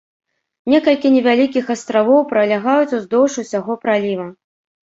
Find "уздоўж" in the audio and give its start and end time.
2.99-3.39